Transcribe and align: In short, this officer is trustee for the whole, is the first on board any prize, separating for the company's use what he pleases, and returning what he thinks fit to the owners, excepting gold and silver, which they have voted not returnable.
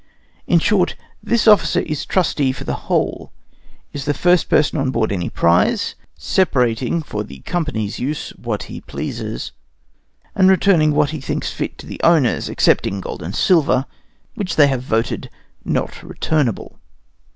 In 0.47 0.57
short, 0.57 0.95
this 1.21 1.47
officer 1.47 1.81
is 1.81 2.07
trustee 2.07 2.51
for 2.53 2.63
the 2.63 2.89
whole, 2.89 3.31
is 3.93 4.05
the 4.05 4.15
first 4.15 4.51
on 4.73 4.89
board 4.89 5.11
any 5.11 5.29
prize, 5.29 5.93
separating 6.17 7.03
for 7.03 7.23
the 7.23 7.41
company's 7.41 7.99
use 7.99 8.31
what 8.31 8.63
he 8.63 8.81
pleases, 8.81 9.51
and 10.33 10.49
returning 10.49 10.93
what 10.95 11.11
he 11.11 11.21
thinks 11.21 11.51
fit 11.51 11.77
to 11.77 11.85
the 11.85 12.01
owners, 12.03 12.49
excepting 12.49 12.99
gold 12.99 13.21
and 13.21 13.35
silver, 13.35 13.85
which 14.33 14.55
they 14.55 14.65
have 14.65 14.81
voted 14.81 15.29
not 15.63 16.01
returnable. 16.01 16.79